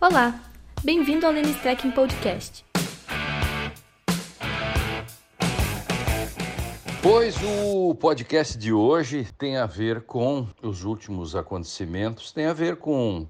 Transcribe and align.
Olá, 0.00 0.40
bem-vindo 0.84 1.26
ao 1.26 1.32
Lênis 1.32 1.60
Trekking 1.60 1.90
Podcast. 1.90 2.64
Pois 7.02 7.34
o 7.42 7.96
podcast 7.96 8.56
de 8.56 8.72
hoje 8.72 9.26
tem 9.36 9.56
a 9.56 9.66
ver 9.66 10.02
com 10.02 10.46
os 10.62 10.84
últimos 10.84 11.34
acontecimentos, 11.34 12.30
tem 12.30 12.46
a 12.46 12.52
ver 12.52 12.76
com 12.76 13.26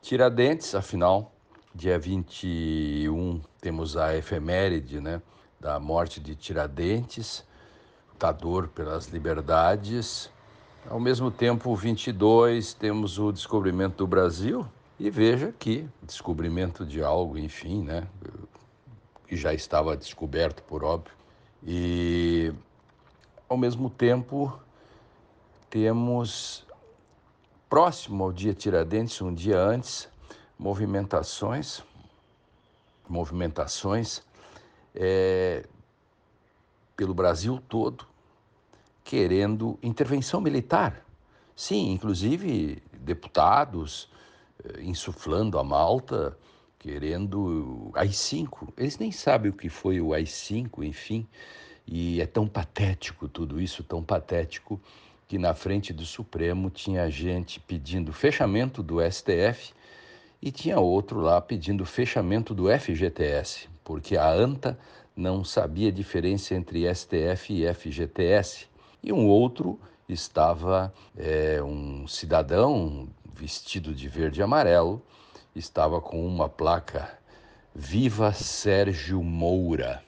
Tiradentes, 0.00 0.74
afinal, 0.74 1.30
dia 1.74 1.98
21 1.98 3.42
temos 3.60 3.94
a 3.94 4.16
efeméride 4.16 5.02
né, 5.02 5.20
da 5.60 5.78
morte 5.78 6.20
de 6.20 6.34
Tiradentes, 6.34 7.44
lutador 8.12 8.68
pelas 8.68 9.08
liberdades. 9.08 10.30
Ao 10.88 10.98
mesmo 10.98 11.30
tempo, 11.30 11.76
22 11.76 12.72
temos 12.72 13.18
o 13.18 13.30
descobrimento 13.30 13.98
do 13.98 14.06
Brasil, 14.06 14.66
e 14.98 15.10
veja 15.10 15.52
que 15.58 15.88
descobrimento 16.02 16.84
de 16.84 17.02
algo, 17.02 17.38
enfim, 17.38 17.82
né, 17.82 18.06
que 19.26 19.36
já 19.36 19.54
estava 19.54 19.96
descoberto 19.96 20.62
por 20.62 20.82
óbvio. 20.82 21.14
E 21.62 22.52
ao 23.48 23.56
mesmo 23.56 23.88
tempo 23.88 24.58
temos 25.70 26.66
próximo 27.68 28.24
ao 28.24 28.32
dia 28.32 28.54
Tiradentes, 28.54 29.20
um 29.20 29.32
dia 29.32 29.60
antes, 29.60 30.08
movimentações, 30.58 31.82
movimentações 33.08 34.22
é, 34.94 35.64
pelo 36.96 37.14
Brasil 37.14 37.62
todo, 37.68 38.04
querendo 39.04 39.78
intervenção 39.82 40.40
militar. 40.40 41.04
Sim, 41.54 41.92
inclusive 41.92 42.82
deputados, 42.92 44.10
insuflando 44.80 45.58
a 45.58 45.64
malta, 45.64 46.36
querendo 46.78 47.90
AI-5. 47.94 48.68
Eles 48.76 48.98
nem 48.98 49.10
sabem 49.10 49.50
o 49.50 49.54
que 49.54 49.68
foi 49.68 50.00
o 50.00 50.12
AI-5, 50.12 50.84
enfim, 50.84 51.26
e 51.86 52.20
é 52.20 52.26
tão 52.26 52.46
patético 52.46 53.28
tudo 53.28 53.60
isso, 53.60 53.82
tão 53.82 54.02
patético, 54.02 54.80
que 55.26 55.38
na 55.38 55.54
frente 55.54 55.92
do 55.92 56.06
Supremo 56.06 56.70
tinha 56.70 57.10
gente 57.10 57.60
pedindo 57.60 58.12
fechamento 58.12 58.82
do 58.82 58.98
STF 59.00 59.72
e 60.40 60.50
tinha 60.50 60.78
outro 60.78 61.20
lá 61.20 61.40
pedindo 61.40 61.84
fechamento 61.84 62.54
do 62.54 62.66
FGTS, 62.70 63.68
porque 63.84 64.16
a 64.16 64.30
ANTA 64.30 64.78
não 65.14 65.44
sabia 65.44 65.88
a 65.88 65.92
diferença 65.92 66.54
entre 66.54 66.92
STF 66.94 67.52
e 67.52 67.74
FGTS. 67.74 68.66
E 69.02 69.12
um 69.12 69.26
outro 69.26 69.78
estava 70.08 70.92
é, 71.16 71.62
um 71.62 72.06
cidadão 72.06 73.08
vestido 73.38 73.94
de 73.94 74.08
verde 74.08 74.40
e 74.40 74.42
amarelo, 74.42 75.00
estava 75.54 76.00
com 76.00 76.26
uma 76.26 76.48
placa 76.48 77.16
Viva 77.72 78.32
Sérgio 78.32 79.22
Moura. 79.22 80.02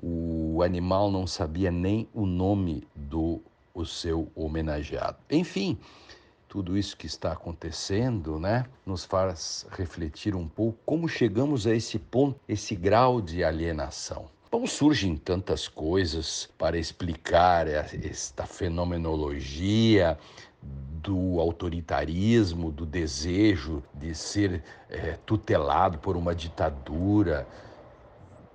O 0.00 0.60
animal 0.62 1.10
não 1.10 1.26
sabia 1.26 1.70
nem 1.70 2.06
o 2.12 2.26
nome 2.26 2.86
do 2.94 3.40
o 3.72 3.84
seu 3.86 4.30
homenageado. 4.34 5.16
Enfim, 5.30 5.78
tudo 6.48 6.76
isso 6.76 6.96
que 6.96 7.06
está 7.06 7.32
acontecendo, 7.32 8.38
né, 8.38 8.66
nos 8.84 9.04
faz 9.04 9.66
refletir 9.70 10.34
um 10.34 10.48
pouco 10.48 10.78
como 10.84 11.08
chegamos 11.08 11.66
a 11.66 11.74
esse 11.74 11.98
ponto, 11.98 12.38
esse 12.46 12.74
grau 12.74 13.20
de 13.22 13.42
alienação. 13.42 14.30
Bom, 14.50 14.66
surgem 14.66 15.16
tantas 15.16 15.66
coisas 15.66 16.48
para 16.56 16.78
explicar 16.78 17.68
esta 17.68 18.46
fenomenologia 18.46 20.18
do 21.06 21.38
autoritarismo, 21.38 22.72
do 22.72 22.84
desejo 22.84 23.80
de 23.94 24.12
ser 24.12 24.64
é, 24.90 25.16
tutelado 25.24 25.98
por 25.98 26.16
uma 26.16 26.34
ditadura. 26.34 27.46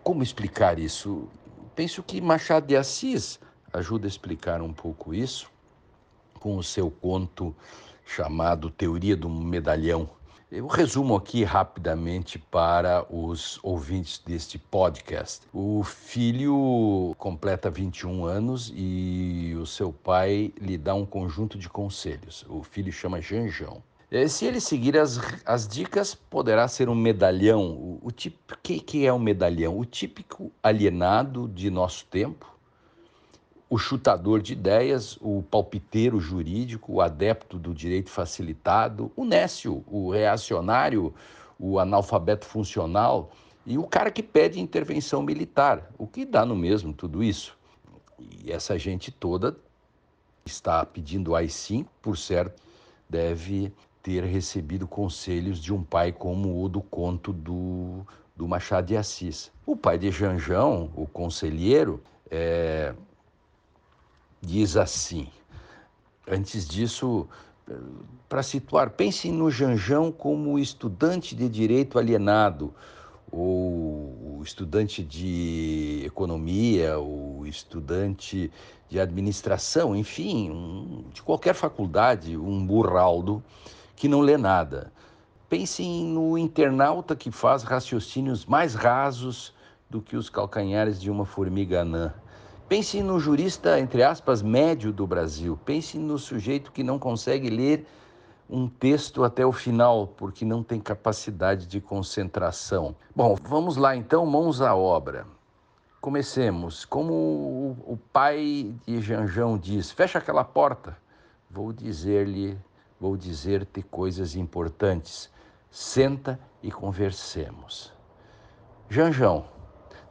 Como 0.03 0.21
explicar 0.21 0.77
isso? 0.77 1.29
Penso 1.73 2.03
que 2.03 2.19
Machado 2.19 2.67
de 2.67 2.75
Assis 2.75 3.39
ajuda 3.71 4.05
a 4.05 4.09
explicar 4.09 4.61
um 4.61 4.73
pouco 4.73 5.13
isso 5.13 5.49
com 6.41 6.57
o 6.57 6.63
seu 6.63 6.91
conto 6.91 7.55
chamado 8.05 8.69
Teoria 8.69 9.15
do 9.15 9.29
Medalhão 9.29 10.09
eu 10.51 10.67
resumo 10.67 11.15
aqui 11.15 11.45
rapidamente 11.45 12.37
para 12.37 13.05
os 13.09 13.57
ouvintes 13.63 14.21
deste 14.25 14.59
podcast. 14.59 15.47
O 15.53 15.81
filho 15.81 17.15
completa 17.17 17.69
21 17.69 18.25
anos 18.25 18.69
e 18.75 19.55
o 19.57 19.65
seu 19.65 19.93
pai 19.93 20.53
lhe 20.59 20.77
dá 20.77 20.93
um 20.93 21.05
conjunto 21.05 21.57
de 21.57 21.69
conselhos. 21.69 22.45
O 22.49 22.63
filho 22.63 22.91
chama 22.91 23.21
Janjão. 23.21 23.81
Se 24.27 24.45
ele 24.45 24.59
seguir 24.59 24.97
as, 24.97 25.17
as 25.45 25.65
dicas, 25.65 26.13
poderá 26.13 26.67
ser 26.67 26.89
um 26.89 26.95
medalhão. 26.95 27.71
O, 27.71 27.99
o 28.03 28.11
tipo, 28.11 28.57
que, 28.61 28.81
que 28.81 29.05
é 29.05 29.13
um 29.13 29.19
medalhão? 29.19 29.79
O 29.79 29.85
típico 29.85 30.51
alienado 30.61 31.47
de 31.47 31.69
nosso 31.69 32.05
tempo, 32.07 32.50
o 33.71 33.77
chutador 33.77 34.41
de 34.41 34.51
ideias, 34.51 35.17
o 35.21 35.41
palpiteiro 35.43 36.19
jurídico, 36.19 36.91
o 36.91 37.01
adepto 37.01 37.57
do 37.57 37.73
direito 37.73 38.09
facilitado, 38.09 39.09
o 39.15 39.23
nécio, 39.23 39.81
o 39.87 40.11
reacionário, 40.11 41.13
o 41.57 41.79
analfabeto 41.79 42.45
funcional 42.45 43.31
e 43.65 43.77
o 43.77 43.83
cara 43.83 44.11
que 44.11 44.21
pede 44.21 44.59
intervenção 44.59 45.23
militar, 45.23 45.89
o 45.97 46.05
que 46.05 46.25
dá 46.25 46.45
no 46.45 46.53
mesmo 46.53 46.91
tudo 46.91 47.23
isso. 47.23 47.57
E 48.19 48.51
essa 48.51 48.77
gente 48.77 49.09
toda 49.09 49.55
está 50.45 50.85
pedindo 50.85 51.33
AI-5, 51.33 51.85
por 52.01 52.17
certo, 52.17 52.61
deve 53.09 53.71
ter 54.03 54.25
recebido 54.25 54.85
conselhos 54.85 55.63
de 55.63 55.73
um 55.73 55.81
pai 55.81 56.11
como 56.11 56.61
o 56.61 56.67
do 56.67 56.81
conto 56.81 57.31
do, 57.31 58.05
do 58.35 58.45
Machado 58.49 58.87
de 58.87 58.97
Assis. 58.97 59.49
O 59.65 59.77
pai 59.77 59.97
de 59.97 60.11
Janjão, 60.11 60.91
o 60.93 61.07
conselheiro, 61.07 62.03
é, 62.29 62.93
diz 64.41 64.75
assim. 64.75 65.27
Antes 66.27 66.67
disso, 66.67 67.27
para 68.27 68.41
situar, 68.41 68.91
pense 68.91 69.31
no 69.31 69.51
Janjão 69.51 70.11
como 70.11 70.57
estudante 70.57 71.35
de 71.35 71.47
direito 71.47 71.99
alienado, 71.99 72.73
ou 73.31 74.41
estudante 74.43 75.03
de 75.03 76.03
economia, 76.05 76.97
ou 76.97 77.45
estudante 77.45 78.51
de 78.89 78.99
administração, 78.99 79.95
enfim, 79.95 80.49
um, 80.49 81.05
de 81.13 81.21
qualquer 81.21 81.53
faculdade, 81.53 82.35
um 82.35 82.65
burraldo 82.65 83.41
que 83.95 84.07
não 84.07 84.19
lê 84.19 84.37
nada. 84.37 84.91
Pense 85.47 85.83
no 86.03 86.37
internauta 86.37 87.15
que 87.15 87.31
faz 87.31 87.63
raciocínios 87.63 88.45
mais 88.45 88.73
rasos 88.73 89.53
do 89.89 90.01
que 90.01 90.15
os 90.15 90.29
calcanhares 90.29 90.99
de 90.99 91.09
uma 91.09 91.25
formiga 91.25 91.81
anã. 91.81 92.13
Pense 92.71 93.03
no 93.03 93.19
jurista, 93.19 93.77
entre 93.81 94.01
aspas, 94.01 94.41
médio 94.41 94.93
do 94.93 95.05
Brasil. 95.05 95.59
Pense 95.65 95.99
no 95.99 96.17
sujeito 96.17 96.71
que 96.71 96.85
não 96.85 96.97
consegue 96.97 97.49
ler 97.49 97.85
um 98.49 98.65
texto 98.65 99.25
até 99.25 99.45
o 99.45 99.51
final, 99.51 100.07
porque 100.07 100.45
não 100.45 100.63
tem 100.63 100.79
capacidade 100.79 101.67
de 101.67 101.81
concentração. 101.81 102.95
Bom, 103.13 103.35
vamos 103.43 103.75
lá 103.75 103.93
então, 103.93 104.25
mãos 104.25 104.61
à 104.61 104.73
obra. 104.73 105.27
Comecemos. 105.99 106.85
Como 106.85 107.75
o 107.85 107.99
pai 108.13 108.73
de 108.87 109.01
Janjão 109.01 109.57
diz: 109.57 109.91
fecha 109.91 110.19
aquela 110.19 110.45
porta. 110.45 110.97
Vou 111.49 111.73
dizer-lhe, 111.73 112.57
vou 112.97 113.17
dizer-te 113.17 113.81
coisas 113.81 114.33
importantes. 114.33 115.29
Senta 115.69 116.39
e 116.63 116.71
conversemos. 116.71 117.91
Janjão, 118.89 119.43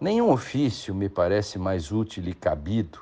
Nenhum 0.00 0.30
ofício 0.30 0.94
me 0.94 1.10
parece 1.10 1.58
mais 1.58 1.92
útil 1.92 2.26
e 2.26 2.32
cabido 2.32 3.00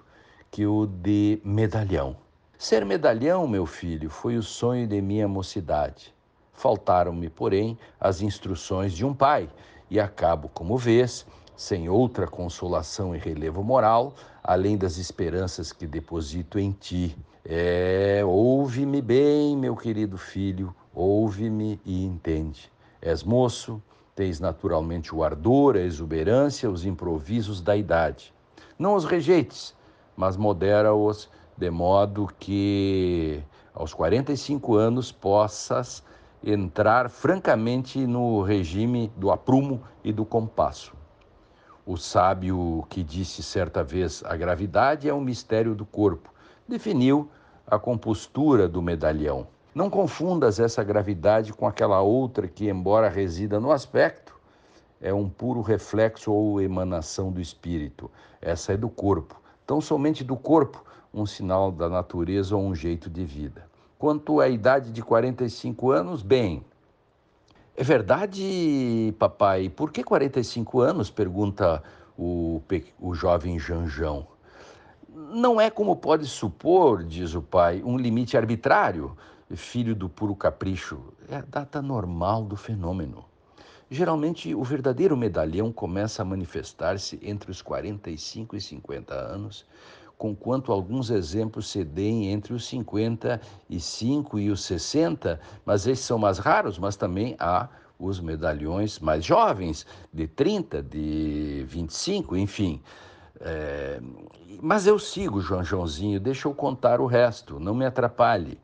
que 0.50 0.66
o 0.66 0.84
de 0.84 1.41
medalhão. 1.44 2.16
Ser 2.59 2.84
medalhão, 2.84 3.47
meu 3.47 3.66
filho, 3.66 4.10
foi 4.10 4.36
o 4.36 4.42
sonho 4.42 4.84
de 4.84 5.00
minha 5.00 5.28
mocidade. 5.28 6.12
Faltaram-me, 6.53 7.31
porém, 7.31 7.78
as 8.00 8.20
instruções 8.20 8.93
de 8.93 9.06
um 9.06 9.14
pai, 9.14 9.49
e 9.88 10.00
acabo, 10.00 10.49
como 10.49 10.76
vês, 10.76 11.25
sem 11.56 11.88
outra 11.88 12.26
consolação 12.26 13.14
e 13.14 13.19
relevo 13.19 13.62
moral, 13.62 14.17
além 14.43 14.76
das 14.76 14.96
esperanças 14.96 15.72
que 15.72 15.87
deposito 15.87 16.58
em 16.58 16.72
ti. 16.72 17.17
É, 17.44 18.22
ouve-me 18.25 19.00
bem, 19.00 19.56
meu 19.56 19.76
querido 19.76 20.19
filho, 20.19 20.75
ouve-me 20.93 21.81
e 21.87 22.05
entende. 22.05 22.72
És 23.00 23.22
moço, 23.22 23.81
Tens 24.19 24.41
naturalmente 24.41 25.15
o 25.15 25.23
ardor, 25.23 25.76
a 25.76 25.81
exuberância, 25.81 26.69
os 26.69 26.85
improvisos 26.85 27.61
da 27.61 27.76
idade. 27.76 28.35
Não 28.76 28.97
os 28.97 29.05
rejeites, 29.05 29.76
mas 30.17 30.37
modera-os 30.37 31.31
de 31.56 31.70
modo 31.70 32.29
que 32.37 33.41
aos 33.73 33.94
45 33.94 34.75
anos 34.75 35.12
possas 35.12 36.03
entrar 36.43 37.09
francamente 37.09 38.05
no 38.09 38.43
regime 38.43 39.12
do 39.17 39.31
aprumo 39.31 39.85
e 40.03 40.12
do 40.12 40.25
compasso. 40.25 40.97
O 41.87 41.97
sábio 41.97 42.85
que 42.88 43.05
disse 43.05 43.41
certa 43.41 43.85
vez 43.85 44.25
a 44.25 44.37
gravidade 44.37 45.09
é 45.09 45.15
um 45.15 45.20
mistério 45.20 45.76
do 45.76 45.87
corpo, 45.87 46.35
definiu 46.67 47.31
a 47.65 47.79
compostura 47.79 48.69
do 48.69 48.82
medalhão. 48.82 49.47
Não 49.78 49.88
confundas 49.88 50.58
essa 50.58 50.82
gravidade 50.82 51.52
com 51.52 51.64
aquela 51.64 52.00
outra 52.00 52.48
que, 52.48 52.69
embora 52.69 53.08
resida 53.08 53.60
no 53.60 53.70
aspecto, 53.70 54.34
é 55.00 55.14
um 55.14 55.28
puro 55.28 55.60
reflexo 55.60 56.32
ou 56.32 56.60
emanação 56.60 57.30
do 57.30 57.40
espírito. 57.40 58.10
Essa 58.42 58.72
é 58.72 58.76
do 58.76 58.88
corpo. 58.88 59.40
Tão 59.64 59.80
somente 59.80 60.25
do 60.25 60.36
corpo, 60.36 60.84
um 61.14 61.25
sinal 61.25 61.70
da 61.70 61.88
natureza 61.88 62.56
ou 62.56 62.62
um 62.64 62.75
jeito 62.75 63.08
de 63.08 63.25
vida. 63.25 63.69
Quanto 63.96 64.40
à 64.40 64.48
idade 64.48 64.90
de 64.90 65.00
45 65.00 65.92
anos, 65.92 66.22
bem. 66.22 66.64
É 67.76 67.84
verdade, 67.84 69.14
papai. 69.16 69.69
Por 69.69 69.92
que 69.92 70.02
45 70.02 70.81
anos? 70.81 71.08
pergunta 71.08 71.84
o, 72.19 72.60
o 72.98 73.14
jovem 73.14 73.60
Janjão. 73.60 74.26
Não 75.08 75.60
é 75.60 75.70
como 75.70 75.94
pode 75.94 76.26
supor, 76.26 77.04
diz 77.04 77.36
o 77.36 77.42
pai, 77.42 77.81
um 77.84 77.96
limite 77.96 78.36
arbitrário, 78.36 79.16
filho 79.56 79.94
do 79.94 80.08
puro 80.08 80.34
capricho. 80.34 81.00
É 81.28 81.36
a 81.36 81.40
data 81.42 81.80
normal 81.80 82.44
do 82.44 82.56
fenômeno. 82.56 83.24
Geralmente, 83.90 84.54
o 84.54 84.62
verdadeiro 84.62 85.16
medalhão 85.16 85.72
começa 85.72 86.20
a 86.20 86.24
manifestar-se 86.24 87.18
entre 87.22 87.50
os 87.50 87.62
45 87.62 88.54
e 88.54 88.60
50 88.60 89.14
anos, 89.14 89.64
conquanto 90.18 90.72
alguns 90.72 91.08
exemplos 91.08 91.70
se 91.70 91.82
deem 91.84 92.30
entre 92.30 92.52
os 92.52 92.66
55 92.66 94.38
e 94.38 94.50
os 94.50 94.62
60, 94.62 95.40
mas 95.64 95.86
esses 95.86 96.04
são 96.04 96.18
mais 96.18 96.38
raros, 96.38 96.78
mas 96.78 96.96
também 96.96 97.34
há 97.38 97.68
os 97.98 98.20
medalhões 98.20 98.98
mais 98.98 99.24
jovens, 99.24 99.86
de 100.12 100.26
30, 100.26 100.82
de 100.82 101.64
25, 101.66 102.36
enfim. 102.36 102.82
É, 103.40 104.00
mas 104.60 104.86
eu 104.86 104.98
sigo, 104.98 105.40
João 105.40 105.64
Joãozinho, 105.64 106.20
deixa 106.20 106.46
eu 106.46 106.54
contar 106.54 107.00
o 107.00 107.06
resto, 107.06 107.58
não 107.58 107.74
me 107.74 107.86
atrapalhe. 107.86 108.60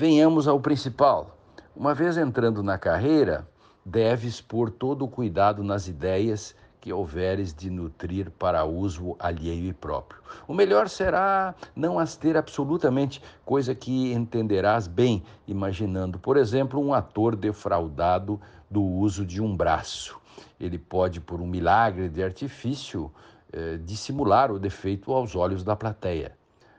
Venhamos 0.00 0.46
ao 0.46 0.60
principal. 0.60 1.36
Uma 1.74 1.92
vez 1.92 2.16
entrando 2.16 2.62
na 2.62 2.78
carreira, 2.78 3.44
deves 3.84 4.40
pôr 4.40 4.70
todo 4.70 5.04
o 5.04 5.08
cuidado 5.08 5.64
nas 5.64 5.88
ideias 5.88 6.54
que 6.80 6.92
houveres 6.92 7.52
de 7.52 7.68
nutrir 7.68 8.30
para 8.30 8.64
uso 8.64 9.16
alheio 9.18 9.64
e 9.68 9.72
próprio. 9.72 10.20
O 10.46 10.54
melhor 10.54 10.88
será 10.88 11.52
não 11.74 11.98
as 11.98 12.14
ter 12.16 12.36
absolutamente, 12.36 13.20
coisa 13.44 13.74
que 13.74 14.12
entenderás 14.12 14.86
bem, 14.86 15.24
imaginando, 15.48 16.16
por 16.16 16.36
exemplo, 16.36 16.80
um 16.80 16.94
ator 16.94 17.34
defraudado 17.34 18.40
do 18.70 18.80
uso 18.80 19.26
de 19.26 19.42
um 19.42 19.56
braço. 19.56 20.16
Ele 20.60 20.78
pode, 20.78 21.20
por 21.20 21.40
um 21.40 21.46
milagre 21.48 22.08
de 22.08 22.22
artifício, 22.22 23.12
eh, 23.52 23.76
dissimular 23.78 24.52
o 24.52 24.60
defeito 24.60 25.12
aos 25.12 25.34
olhos 25.34 25.64
da 25.64 25.74
plateia. 25.74 26.38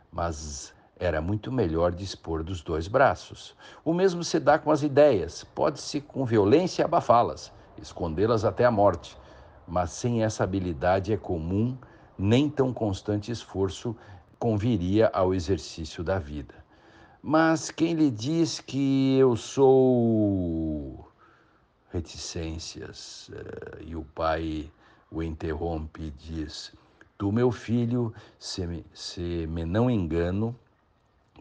Mas 0.09 0.73
era 0.99 1.21
muito 1.21 1.49
melhor 1.51 1.93
dispor 1.93 2.43
dos 2.43 2.61
dois 2.61 2.89
braços. 2.89 3.55
O 3.85 3.93
mesmo 3.93 4.21
se 4.21 4.37
dá 4.37 4.59
com 4.59 4.69
as 4.69 4.83
ideias. 4.83 5.45
Pode-se, 5.45 6.01
com 6.01 6.25
violência, 6.25 6.83
abafá-las, 6.83 7.53
escondê-las 7.81 8.43
até 8.43 8.65
a 8.65 8.71
morte. 8.71 9.17
Mas 9.65 9.91
sem 9.91 10.23
essa 10.23 10.43
habilidade 10.43 11.13
é 11.13 11.17
comum, 11.17 11.77
nem 12.17 12.49
tão 12.49 12.73
constante 12.73 13.31
esforço 13.31 13.95
conviria 14.37 15.09
ao 15.13 15.33
exercício 15.33 16.03
da 16.03 16.19
vida. 16.19 16.53
Mas 17.21 17.71
quem 17.71 17.93
lhe 17.93 18.11
diz 18.11 18.59
que 18.59 19.17
eu 19.17 19.35
sou 19.35 21.09
reticências? 21.91 23.29
Eh, 23.33 23.83
e 23.87 23.95
o 23.95 24.03
pai 24.03 24.71
o 25.11 25.23
interrompe 25.23 26.03
e 26.03 26.11
diz: 26.11 26.73
Tu, 27.17 27.31
meu 27.31 27.51
filho, 27.51 28.13
se 28.37 28.65
me, 28.65 28.85
se 28.93 29.45
me 29.47 29.65
não 29.65 29.89
engano, 29.89 30.55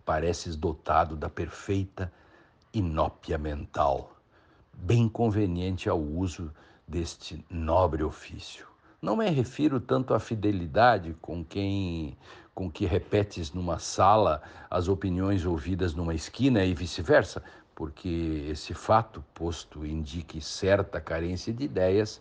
pareces 0.08 0.56
dotado 0.56 1.14
da 1.14 1.28
perfeita 1.28 2.10
inópia 2.72 3.36
mental, 3.36 4.16
bem 4.72 5.06
conveniente 5.06 5.86
ao 5.86 6.00
uso 6.00 6.50
deste 6.86 7.44
nobre 7.50 8.02
ofício. 8.02 8.66
Não 9.02 9.14
me 9.14 9.28
refiro 9.28 9.78
tanto 9.78 10.14
à 10.14 10.18
fidelidade 10.18 11.14
com 11.20 11.44
quem 11.44 12.16
com 12.54 12.70
que 12.70 12.86
repetes 12.86 13.52
numa 13.52 13.78
sala 13.78 14.40
as 14.70 14.88
opiniões 14.88 15.44
ouvidas 15.44 15.92
numa 15.92 16.14
esquina 16.14 16.64
e 16.64 16.72
vice-versa, 16.72 17.42
porque 17.74 18.46
esse 18.50 18.72
fato 18.72 19.22
posto 19.34 19.84
indique 19.84 20.40
certa 20.40 21.02
carência 21.02 21.52
de 21.52 21.64
ideias, 21.64 22.18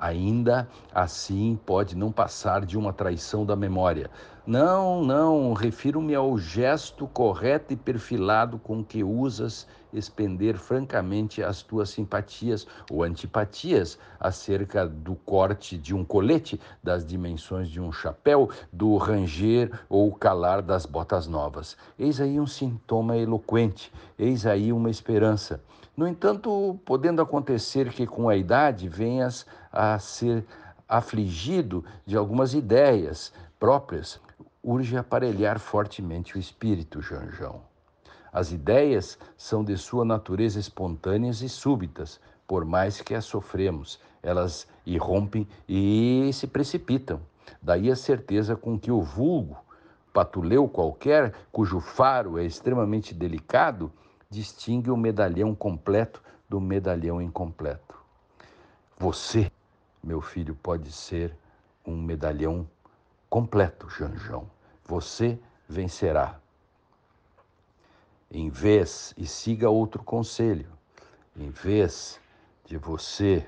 ainda 0.00 0.68
assim 0.94 1.58
pode 1.66 1.96
não 1.96 2.10
passar 2.12 2.64
de 2.64 2.78
uma 2.78 2.92
traição 2.92 3.44
da 3.44 3.56
memória. 3.56 4.10
Não, 4.46 5.04
não, 5.04 5.52
refiro-me 5.52 6.14
ao 6.14 6.38
gesto 6.38 7.06
correto 7.06 7.72
e 7.72 7.76
perfilado 7.76 8.58
com 8.58 8.82
que 8.82 9.04
usas 9.04 9.66
expender 9.92 10.56
francamente 10.56 11.42
as 11.42 11.62
tuas 11.62 11.90
simpatias 11.90 12.66
ou 12.90 13.02
antipatias 13.02 13.98
acerca 14.18 14.86
do 14.86 15.14
corte 15.14 15.76
de 15.76 15.94
um 15.94 16.04
colete, 16.04 16.60
das 16.82 17.04
dimensões 17.04 17.68
de 17.68 17.80
um 17.80 17.92
chapéu, 17.92 18.50
do 18.72 18.96
ranger 18.96 19.70
ou 19.88 20.12
calar 20.14 20.62
das 20.62 20.86
botas 20.86 21.26
novas. 21.26 21.76
Eis 21.98 22.20
aí 22.20 22.38
um 22.38 22.46
sintoma 22.46 23.16
eloquente, 23.16 23.92
eis 24.18 24.46
aí 24.46 24.72
uma 24.72 24.90
esperança. 24.90 25.60
No 25.96 26.06
entanto, 26.06 26.78
podendo 26.84 27.20
acontecer 27.20 27.90
que 27.90 28.06
com 28.06 28.28
a 28.28 28.36
idade 28.36 28.88
venhas 28.88 29.44
a 29.72 29.98
ser 29.98 30.44
afligido 30.88 31.84
de 32.06 32.16
algumas 32.16 32.54
ideias 32.54 33.32
próprias, 33.58 34.20
urge 34.62 34.96
aparelhar 34.96 35.58
fortemente 35.58 36.36
o 36.36 36.38
espírito, 36.38 37.02
Janjão. 37.02 37.67
As 38.38 38.52
ideias 38.52 39.18
são 39.36 39.64
de 39.64 39.76
sua 39.76 40.04
natureza 40.04 40.60
espontâneas 40.60 41.42
e 41.42 41.48
súbitas, 41.48 42.20
por 42.46 42.64
mais 42.64 43.00
que 43.00 43.12
as 43.12 43.24
sofremos, 43.24 43.98
elas 44.22 44.68
irrompem 44.86 45.44
e 45.68 46.30
se 46.32 46.46
precipitam. 46.46 47.20
Daí 47.60 47.90
a 47.90 47.96
certeza 47.96 48.54
com 48.54 48.78
que 48.78 48.92
o 48.92 49.02
vulgo, 49.02 49.56
patuleu 50.12 50.68
qualquer, 50.68 51.34
cujo 51.50 51.80
faro 51.80 52.38
é 52.38 52.44
extremamente 52.44 53.12
delicado, 53.12 53.90
distingue 54.30 54.92
o 54.92 54.96
medalhão 54.96 55.52
completo 55.52 56.22
do 56.48 56.60
medalhão 56.60 57.20
incompleto. 57.20 57.96
Você, 58.96 59.50
meu 60.00 60.20
filho, 60.20 60.54
pode 60.62 60.92
ser 60.92 61.36
um 61.84 62.00
medalhão 62.00 62.68
completo, 63.28 63.90
Janjão. 63.90 64.48
Você 64.84 65.36
vencerá. 65.68 66.38
Em 68.30 68.50
vez, 68.50 69.14
e 69.16 69.26
siga 69.26 69.70
outro 69.70 70.02
conselho, 70.02 70.70
em 71.36 71.50
vez 71.50 72.20
de 72.64 72.76
você 72.76 73.46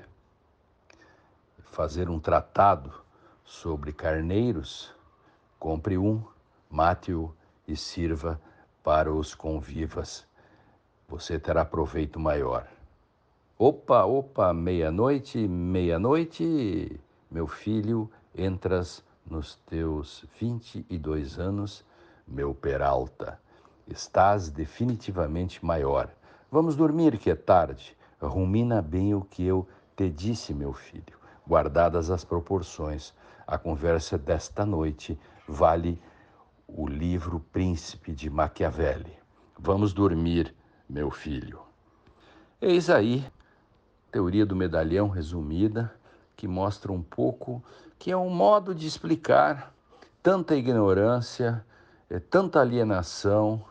fazer 1.63 2.09
um 2.09 2.19
tratado 2.19 2.91
sobre 3.43 3.93
carneiros, 3.93 4.93
compre 5.59 5.97
um, 5.97 6.23
mate-o 6.69 7.33
e 7.67 7.75
sirva 7.75 8.41
para 8.83 9.13
os 9.13 9.35
convivas 9.35 10.25
você 11.11 11.37
terá 11.37 11.65
proveito 11.65 12.17
maior. 12.17 12.65
Opa, 13.59 14.05
opa, 14.05 14.53
meia-noite, 14.53 15.45
meia-noite, 15.45 16.97
meu 17.29 17.47
filho, 17.47 18.09
entras 18.33 19.03
nos 19.25 19.55
teus 19.67 20.23
vinte 20.39 20.85
e 20.89 20.97
dois 20.97 21.37
anos, 21.37 21.83
meu 22.25 22.55
Peralta. 22.55 23.40
Estás 23.91 24.49
definitivamente 24.49 25.65
maior. 25.65 26.09
Vamos 26.49 26.77
dormir, 26.77 27.17
que 27.17 27.29
é 27.29 27.35
tarde. 27.35 27.97
Rumina 28.21 28.81
bem 28.81 29.13
o 29.13 29.19
que 29.21 29.45
eu 29.45 29.67
te 29.97 30.09
disse, 30.09 30.53
meu 30.53 30.71
filho. 30.71 31.19
Guardadas 31.45 32.09
as 32.09 32.23
proporções, 32.23 33.13
a 33.45 33.57
conversa 33.57 34.17
desta 34.17 34.65
noite 34.65 35.19
vale 35.45 36.01
o 36.65 36.87
livro 36.87 37.41
Príncipe 37.51 38.13
de 38.13 38.29
Maquiavelli. 38.29 39.11
Vamos 39.59 39.91
dormir 39.91 40.55
meu 40.89 41.11
filho. 41.11 41.59
Eis 42.61 42.89
aí, 42.89 43.25
teoria 44.09 44.45
do 44.45 44.55
medalhão 44.55 45.09
resumida, 45.09 45.93
que 46.37 46.47
mostra 46.47 46.93
um 46.93 47.03
pouco 47.03 47.61
que 47.99 48.09
é 48.09 48.15
um 48.15 48.29
modo 48.29 48.73
de 48.73 48.87
explicar 48.87 49.73
tanta 50.23 50.55
ignorância, 50.55 51.65
é, 52.09 52.19
tanta 52.19 52.61
alienação 52.61 53.65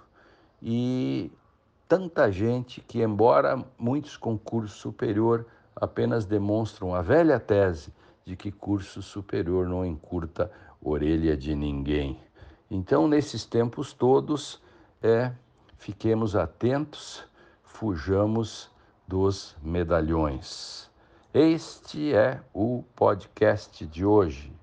e 0.62 1.32
tanta 1.88 2.30
gente 2.30 2.80
que, 2.80 3.02
embora 3.02 3.64
muitos 3.78 4.16
com 4.16 4.38
curso 4.38 4.76
superior 4.76 5.46
apenas 5.74 6.24
demonstram 6.24 6.94
a 6.94 7.02
velha 7.02 7.40
tese 7.40 7.92
de 8.24 8.36
que 8.36 8.52
curso 8.52 9.02
superior 9.02 9.68
não 9.68 9.84
encurta 9.84 10.50
orelha 10.82 11.36
de 11.36 11.54
ninguém. 11.54 12.18
Então, 12.70 13.08
nesses 13.08 13.44
tempos 13.44 13.92
todos, 13.92 14.62
é 15.02 15.32
Fiquemos 15.80 16.36
atentos, 16.36 17.24
fujamos 17.64 18.70
dos 19.08 19.56
medalhões. 19.62 20.90
Este 21.32 22.14
é 22.14 22.38
o 22.52 22.84
podcast 22.94 23.86
de 23.86 24.04
hoje. 24.04 24.59